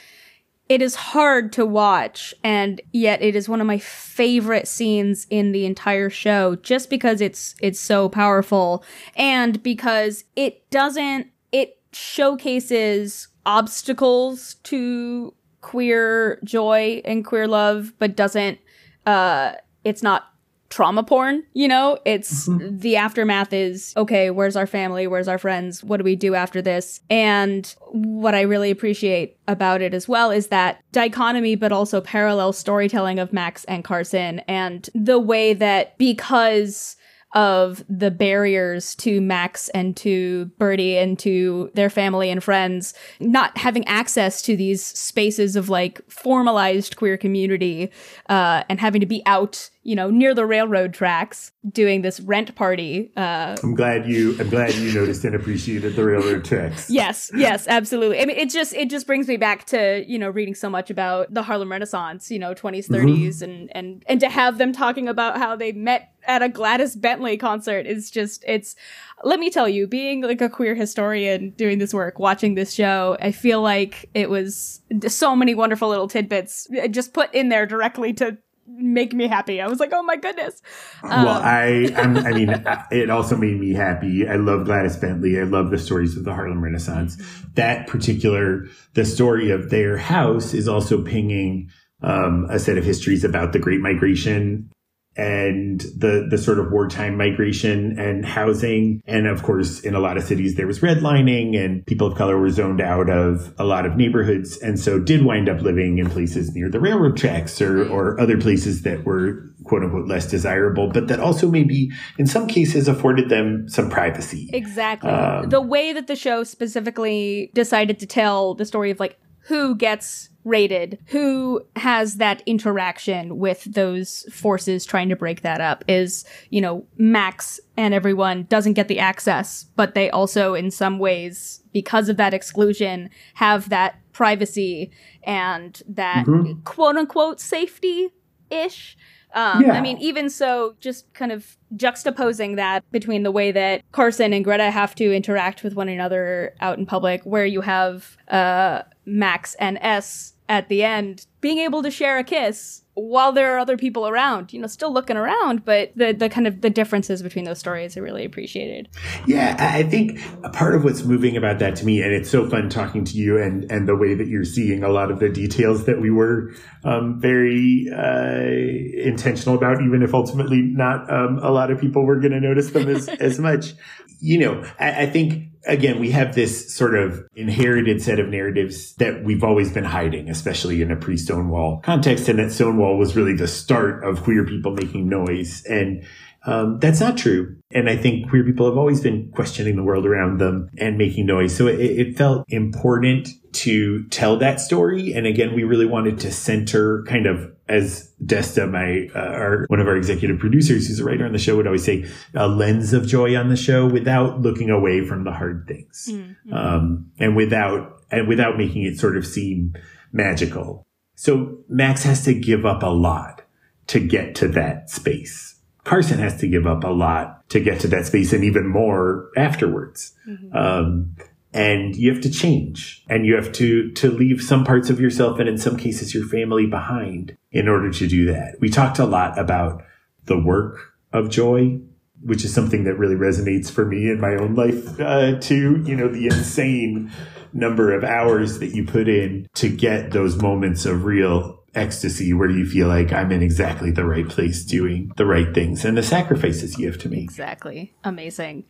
[0.69, 5.51] it is hard to watch and yet it is one of my favorite scenes in
[5.51, 8.83] the entire show just because it's it's so powerful
[9.15, 18.59] and because it doesn't it showcases obstacles to queer joy and queer love but doesn't
[19.05, 19.53] uh
[19.83, 20.33] it's not
[20.77, 21.97] trauma porn, you know?
[22.05, 22.77] It's mm-hmm.
[22.77, 25.07] the aftermath is okay, where's our family?
[25.07, 25.83] Where's our friends?
[25.83, 27.01] What do we do after this?
[27.09, 32.53] And what I really appreciate about it as well is that dichotomy, but also parallel
[32.53, 36.95] storytelling of Max and Carson and the way that because
[37.33, 43.57] of the barriers to Max and to Birdie and to their family and friends, not
[43.57, 47.91] having access to these spaces of like formalized queer community,
[48.29, 52.53] uh, and having to be out you know, near the railroad tracks doing this rent
[52.55, 53.09] party.
[53.15, 56.89] Uh, I'm glad you, I'm glad you noticed and appreciated the railroad tracks.
[56.89, 58.19] yes, yes, absolutely.
[58.19, 60.89] I mean, it just, it just brings me back to, you know, reading so much
[60.89, 63.43] about the Harlem Renaissance, you know, 20s, 30s, mm-hmm.
[63.45, 67.37] and, and, and to have them talking about how they met at a Gladys Bentley
[67.37, 68.75] concert is just, it's,
[69.23, 73.15] let me tell you, being like a queer historian doing this work, watching this show,
[73.21, 78.11] I feel like it was so many wonderful little tidbits just put in there directly
[78.15, 79.61] to make me happy.
[79.61, 80.61] I was like, oh my goodness.
[81.03, 82.49] Um, well, I, I'm, i mean,
[82.91, 84.27] it also made me happy.
[84.27, 85.39] I love Gladys Bentley.
[85.39, 87.17] I love the stories of the Harlem Renaissance.
[87.53, 91.69] That particular, the story of their house is also pinging
[92.01, 94.69] um, a set of histories about the Great Migration
[95.17, 100.17] and the the sort of wartime migration and housing and of course in a lot
[100.17, 103.85] of cities there was redlining and people of color were zoned out of a lot
[103.85, 107.87] of neighborhoods and so did wind up living in places near the railroad tracks or
[107.89, 112.47] or other places that were quote unquote less desirable, but that also maybe in some
[112.47, 114.49] cases afforded them some privacy.
[114.53, 115.09] Exactly.
[115.09, 119.75] Um, the way that the show specifically decided to tell the story of like who
[119.75, 126.23] gets raided, who has that interaction with those forces trying to break that up is,
[126.49, 131.61] you know, Max and everyone doesn't get the access, but they also in some ways,
[131.73, 134.89] because of that exclusion, have that privacy
[135.23, 136.61] and that mm-hmm.
[136.61, 138.09] quote unquote safety
[138.49, 138.97] ish.
[139.33, 139.73] Um, yeah.
[139.73, 144.43] I mean, even so, just kind of juxtaposing that between the way that Carson and
[144.43, 149.53] Greta have to interact with one another out in public, where you have uh, Max
[149.55, 153.77] and S at the end being able to share a kiss while there are other
[153.77, 157.45] people around you know still looking around but the the kind of the differences between
[157.45, 158.89] those stories are really appreciated.
[159.27, 162.49] Yeah i think a part of what's moving about that to me and it's so
[162.49, 165.29] fun talking to you and and the way that you're seeing a lot of the
[165.29, 171.51] details that we were um, very uh, intentional about even if ultimately not um, a
[171.51, 173.73] lot of people were going to notice them as as much.
[174.19, 178.95] You know I, I think again, we have this sort of inherited set of narratives
[178.95, 182.27] that we've always been hiding, especially in a pre Stonewall context.
[182.29, 185.63] And that Stonewall was really the start of queer people making noise.
[185.65, 186.03] And
[186.45, 187.57] um, that's not true.
[187.71, 191.25] And I think queer people have always been questioning the world around them and making
[191.25, 191.55] noise.
[191.55, 195.13] So it, it felt important to tell that story.
[195.13, 199.79] And again, we really wanted to center kind of as Desta, my uh, our one
[199.79, 202.93] of our executive producers, who's a writer on the show, would always say, a lens
[202.93, 206.53] of joy on the show without looking away from the hard things, mm-hmm.
[206.53, 209.73] um, and without and without making it sort of seem
[210.11, 210.85] magical.
[211.15, 213.41] So Max has to give up a lot
[213.87, 215.55] to get to that space.
[215.83, 219.29] Carson has to give up a lot to get to that space, and even more
[219.35, 220.13] afterwards.
[220.27, 220.55] Mm-hmm.
[220.55, 221.15] Um,
[221.57, 225.39] and you have to change and you have to to leave some parts of yourself
[225.39, 229.05] and in some cases your family behind in order to do that we talked a
[229.05, 229.83] lot about
[230.25, 231.79] the work of joy
[232.21, 235.95] which is something that really resonates for me in my own life uh, too you
[235.95, 237.11] know the insane
[237.53, 242.49] number of hours that you put in to get those moments of real ecstasy where
[242.49, 246.03] you feel like I'm in exactly the right place doing the right things and the
[246.03, 247.23] sacrifices you have to make.
[247.23, 247.93] Exactly.
[248.03, 248.65] Amazing.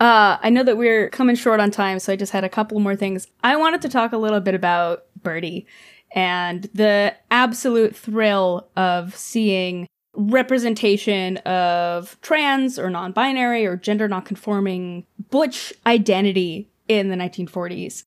[0.00, 2.80] Uh, I know that we're coming short on time, so I just had a couple
[2.80, 3.28] more things.
[3.42, 5.66] I wanted to talk a little bit about Bertie
[6.14, 15.72] and the absolute thrill of seeing representation of trans or non-binary or gender non-conforming butch
[15.86, 18.04] identity in the 1940s.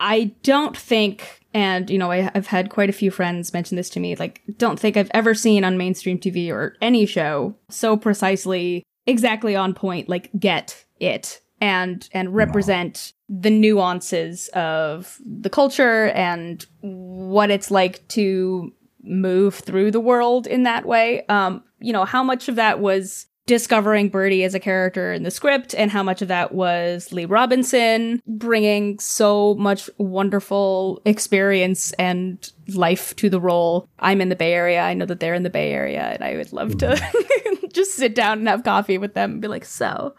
[0.00, 3.90] I don't think, and you know, I, have had quite a few friends mention this
[3.90, 7.96] to me, like, don't think I've ever seen on mainstream TV or any show so
[7.96, 13.38] precisely, exactly on point, like, get it and and represent wow.
[13.40, 20.64] the nuances of the culture and what it's like to move through the world in
[20.64, 21.24] that way.
[21.28, 25.30] Um, you know, how much of that was discovering Bertie as a character in the
[25.30, 32.50] script and how much of that was Lea Robinson bringing so much wonderful experience and
[32.74, 33.88] life to the role.
[34.00, 34.80] I'm in the Bay Area.
[34.80, 37.66] I know that they're in the Bay Area and I would love to mm-hmm.
[37.72, 40.16] just sit down and have coffee with them and be like, so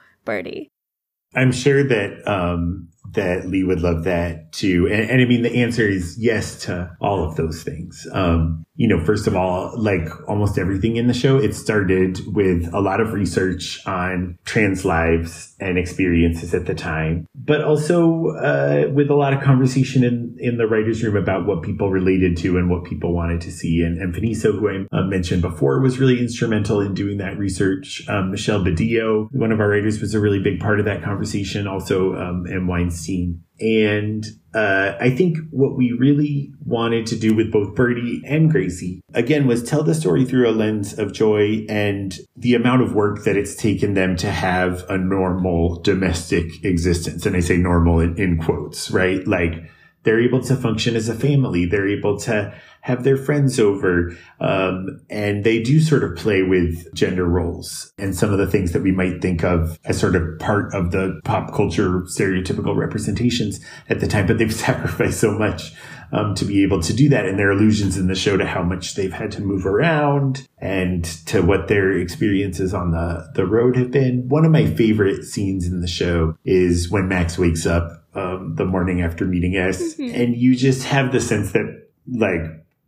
[1.35, 4.87] I'm sure that um, that Lea would love that too.
[4.91, 8.07] And, and, I mean, the answer is yes to all of those things.
[8.11, 12.69] Um, you know, first of all, like almost everything in the show, it started with
[12.73, 18.87] a lot of research on trans lives and experiences at the time, but also uh,
[18.93, 22.57] with a lot of conversation in, in the writer's room about what people related to
[22.57, 23.81] and what people wanted to see.
[23.81, 28.07] And, and Vanessa, who I uh, mentioned before, was really instrumental in doing that research.
[28.07, 31.67] Um, Michelle Badillo, one of our writers, was a really big part of that conversation.
[31.67, 32.67] Also, um, M.
[32.67, 38.49] Weinstein and uh, I think what we really wanted to do with both Bertie and
[38.49, 42.93] Gracie, again, was tell the story through a lens of joy and the amount of
[42.93, 47.25] work that it's taken them to have a normal domestic existence.
[47.25, 49.27] And I say normal in, in quotes, right?
[49.27, 49.69] Like
[50.07, 51.65] they're able to function as a family.
[51.65, 54.15] They're able to have their friends over.
[54.39, 58.71] Um, and they do sort of play with gender roles and some of the things
[58.71, 63.59] that we might think of as sort of part of the pop culture stereotypical representations
[63.89, 64.27] at the time.
[64.27, 65.73] But they've sacrificed so much
[66.13, 67.25] um, to be able to do that.
[67.25, 70.47] And there are allusions in the show to how much they've had to move around
[70.57, 74.29] and to what their experiences on the, the road have been.
[74.29, 78.65] One of my favorite scenes in the show is when Max wakes up um, the
[78.65, 80.15] morning after meeting S, mm-hmm.
[80.15, 82.41] and you just have the sense that like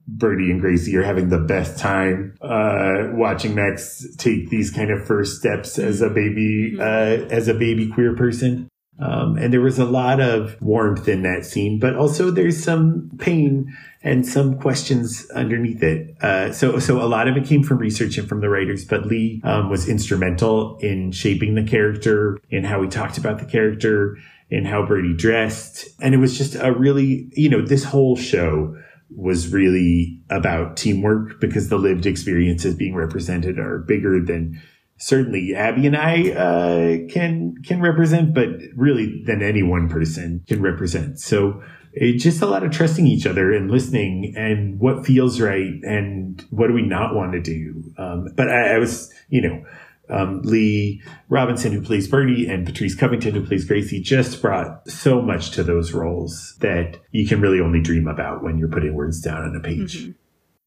[0.07, 5.05] Bertie and Gracie are having the best time uh, watching Max take these kind of
[5.05, 6.81] first steps as a baby mm-hmm.
[6.81, 8.69] uh, as a baby queer person.
[9.01, 13.09] Um, and there was a lot of warmth in that scene, but also there's some
[13.17, 13.73] pain
[14.03, 16.17] and some questions underneath it.
[16.21, 19.05] Uh, so, so a lot of it came from research and from the writers, but
[19.05, 24.17] Lea um, was instrumental in shaping the character, in how we talked about the character,
[24.49, 25.87] in how Bertie dressed.
[26.01, 28.75] And it was just a really, you know, this whole show
[29.15, 34.61] was really about teamwork because the lived experiences being represented are bigger than
[34.97, 40.61] certainly Abbi and I uh, can can represent, but really than any one person can
[40.61, 41.19] represent.
[41.19, 41.61] So
[41.93, 46.45] it's just a lot of trusting each other and listening and what feels right and
[46.51, 47.83] what do we not want to do.
[47.97, 49.65] Um, but I, I, was, you know,
[50.09, 55.21] um, Lea Robinson, who plays Bertie, and Patrice Covington, who plays Gracie, just brought so
[55.21, 59.21] much to those roles that you can really only dream about when you're putting words
[59.21, 60.03] down on a page.
[60.03, 60.11] Mm-hmm.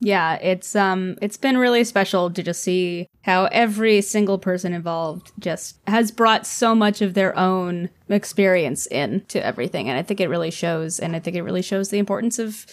[0.05, 5.31] Yeah, it's um it's been really special to just see how every single person involved
[5.39, 10.19] just has brought so much of their own experience in to everything and I think
[10.19, 12.67] it really shows and I think it really shows the importance of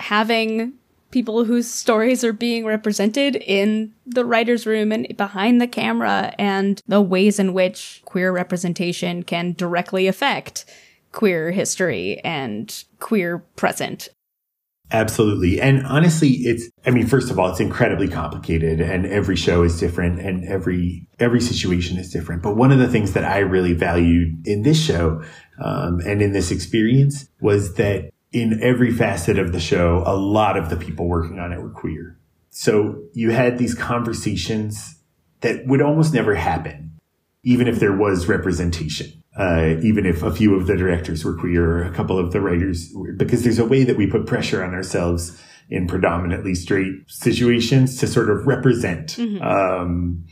[0.00, 0.72] having
[1.16, 6.82] people whose stories are being represented in the writer's room and behind the camera and
[6.88, 10.66] the ways in which queer representation can directly affect
[11.12, 14.10] queer history and queer present
[14.92, 15.60] Absolutely.
[15.60, 19.80] And honestly, it's, I mean, first of all, it's incredibly complicated and every show is
[19.80, 22.42] different and every, every situation is different.
[22.42, 25.24] But one of the things that I really valued in this show,
[25.60, 30.56] um, and in this experience was that in every facet of the show, a lot
[30.56, 32.18] of the people working on it were queer.
[32.50, 34.96] So you had these conversations
[35.40, 36.98] that would almost never happen,
[37.42, 41.70] even if there was representation uh, even if a few of the directors were queer
[41.70, 44.64] or a couple of the writers were, because there's a way that we put pressure
[44.64, 49.42] on ourselves in predominantly straight situations to sort of represent mm-hmm.
[49.42, 50.24] um,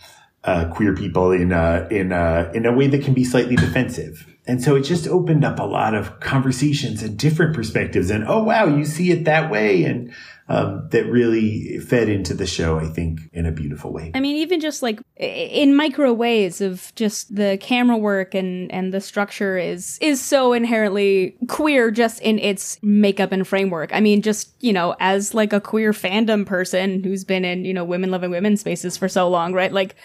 [0.45, 4.27] uh, queer people in a, in a, in a way that can be slightly defensive.
[4.47, 8.43] And so it just opened up a lot of conversations and different perspectives and, oh,
[8.43, 9.85] wow, you see it that way.
[9.85, 10.13] And,
[10.47, 14.11] um, that really fed into the show, I think, in a beautiful way.
[14.15, 18.93] I mean, even just like in micro ways of just the camera work and, and
[18.93, 23.95] the structure is, is so inherently queer just in its makeup and framework.
[23.95, 27.73] I mean, just, you know, as like a queer fandom person who's been in, you
[27.73, 29.73] know, women loving women spaces for so long, right?
[29.73, 29.97] Like,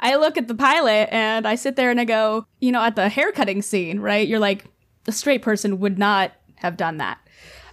[0.00, 2.96] I look at the pilot and I sit there and I go, you know, at
[2.96, 4.26] the haircutting scene, right?
[4.26, 4.64] You're like,
[5.06, 7.18] a straight person would not have done that.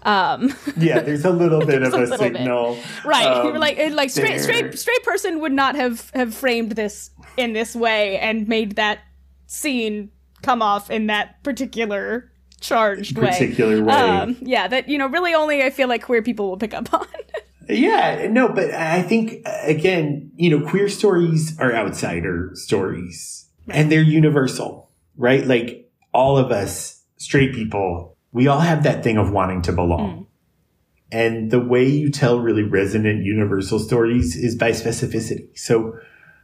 [0.04, 3.06] Um, yeah, there's a little bit of a, a signal, bit.
[3.06, 3.28] right?
[3.28, 7.76] Um, like like straight straight straight person would not have have framed this in this
[7.76, 9.00] way and made that
[9.48, 10.12] scene
[10.44, 13.94] come off in that particular charged particular way.
[13.94, 13.94] way.
[13.94, 16.94] Um, yeah, that you know really only I feel like queer people will pick up
[16.94, 17.08] on.
[17.70, 24.02] Yeah, no, but I think again, you know, queer stories are outsider stories, and they're
[24.02, 25.46] universal, right?
[25.46, 30.20] Like all of us straight people we all have that thing of wanting to belong.
[30.20, 30.26] Mm.
[31.12, 35.58] And the way you tell really resonant universal stories is by specificity.
[35.58, 35.98] So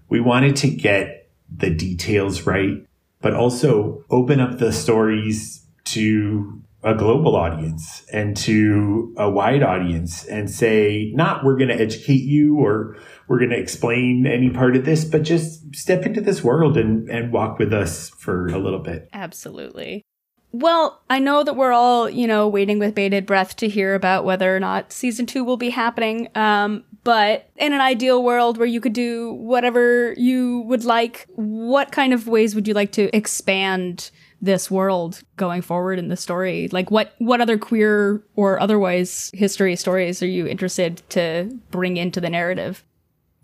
[0.10, 2.84] we wanted to get the details right,
[3.22, 10.26] but also open up the stories to a global audience and to a wide audience
[10.26, 14.76] and say, not we're going to educate you or we're going to explain any part
[14.76, 18.58] of this, but just step into this world and, and walk with us for a
[18.58, 19.08] little bit.
[19.14, 20.04] Absolutely.
[20.52, 24.24] Well, I know that we're all, you know, waiting with bated breath to hear about
[24.24, 26.28] whether or not season two will be happening.
[26.36, 31.92] Um, but in an ideal world where you could do whatever you would like, what
[31.92, 34.12] kind of ways would you like to expand
[34.44, 36.68] this world going forward in the story?
[36.72, 42.22] Like what what other queer or otherwise history stories are you interested to bring into
[42.22, 42.84] the narrative?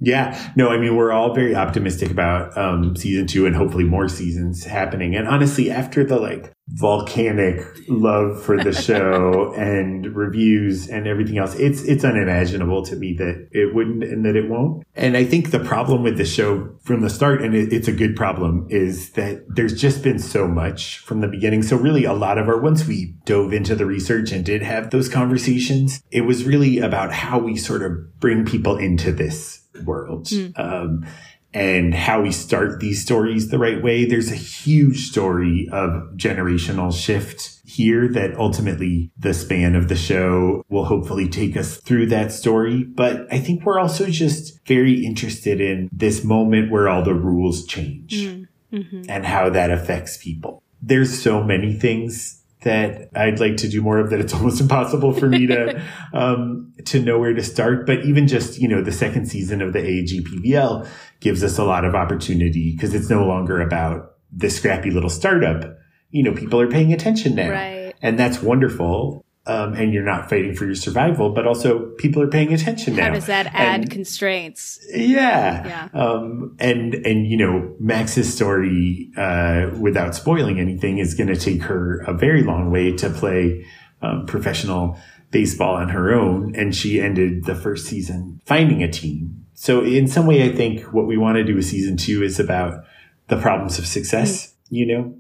[0.02, 4.08] Yeah, no, I mean, we're all very optimistic about um, season two and hopefully more
[4.08, 5.14] seasons happening.
[5.14, 11.56] And honestly, after the like volcanic love for the show and reviews and everything else,
[11.56, 14.86] it's it's unimaginable to me that it wouldn't and that it won't.
[14.96, 17.94] And I think the problem with the show from the start, and it, it's a
[17.94, 21.64] good problem, is that there's just been so much from the beginning.
[21.64, 24.92] So really, a lot of our once we dove into the research and did have
[24.92, 30.28] those conversations, it was really about how we sort of bring people into this world.
[30.28, 30.60] Mm.
[30.60, 31.06] Um,
[31.54, 34.06] and how we start these stories the right way.
[34.06, 40.64] There's a huge story of generational shift here that ultimately the span of the show
[40.70, 42.84] will hopefully take us through that story.
[42.84, 47.66] But I think we're also just very interested in this moment where all the rules
[47.66, 48.48] change mm.
[48.72, 49.04] mm-hmm.
[49.10, 50.64] and how that affects people.
[50.82, 55.14] There's so many things that I'd like to do more of that it's almost impossible
[55.14, 55.82] for me to
[56.14, 57.86] um, to know where to start.
[57.86, 60.88] But even just you know the second season of the AAGPBL
[61.20, 65.78] gives us a lot of opportunity because it's no longer about the scrappy little startup.
[66.12, 67.50] you know, people are paying attention now.
[67.50, 67.94] Right.
[68.02, 69.26] And that's wonderful.
[69.50, 73.06] Um, and you're not fighting for your survival, but also people are paying attention now.
[73.08, 74.80] How does that add And- constraints?
[74.94, 75.90] yeah.
[75.94, 76.00] Yeah.
[76.00, 81.64] Um, and, and, you know, Max's story, uh, without spoiling anything is going to take
[81.64, 83.66] her a very long way to play,
[84.04, 84.98] um, professional
[85.32, 86.54] baseball on her own.
[86.56, 89.46] And she ended the first season finding a team.
[89.56, 92.40] So in some way, I think what we want to do with season two is
[92.40, 92.84] about
[93.30, 94.54] the problems of success.
[94.70, 95.16] You know,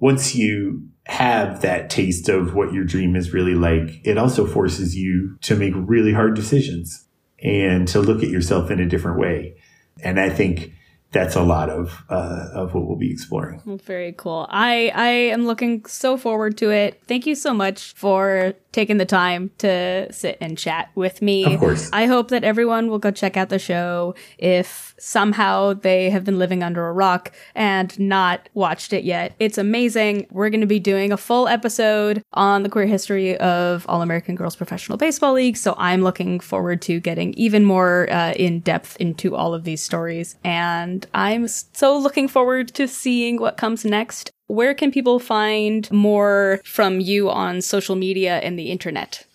[0.00, 4.96] once you have that taste of what your dream is really like, it also forces
[4.96, 7.06] you to make really hard decisions
[7.42, 9.56] and to look at yourself in a different way.
[10.02, 10.72] And I think
[11.12, 13.60] that's a lot of uh, of what we'll be exploring.
[13.84, 14.46] Very cool.
[14.50, 17.00] I I am looking so forward to it.
[17.06, 21.54] Thank you so much for taking the time to sit and chat with me.
[21.54, 21.88] Of course.
[21.92, 26.38] I hope that everyone will go check out the show if somehow they have been
[26.38, 29.34] living under a rock and not watched it yet.
[29.38, 30.26] It's amazing.
[30.30, 34.34] We're going to be doing a full episode on the queer history of All American
[34.34, 38.96] Girls Professional Baseball League, so I'm looking forward to getting even more uh, in depth
[38.96, 40.36] into all of these stories.
[40.42, 44.33] And I'm so looking forward to seeing what comes next.
[44.46, 49.26] Where can people find more from you on social media and the internet?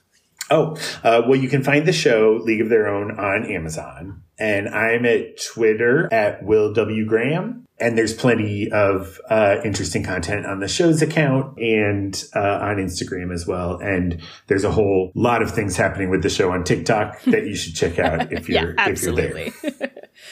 [0.51, 4.23] Oh, uh, well, you can find the show League of Their Own on Amazon.
[4.39, 7.05] And I'm at Twitter at Will W.
[7.05, 7.65] Graham.
[7.79, 13.33] And there's plenty of uh, interesting content on the show's account and uh, on Instagram
[13.33, 13.77] as well.
[13.77, 17.55] And there's a whole lot of things happening with the show on TikTok that you
[17.55, 19.51] should check out if you're, yeah, if you're there.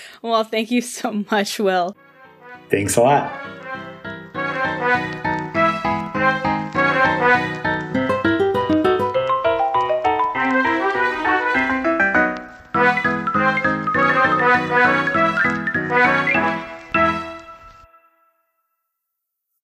[0.22, 1.96] well, thank you so much, Will.
[2.70, 3.57] Thanks a lot.
[4.60, 5.14] Thank
[7.58, 7.67] you.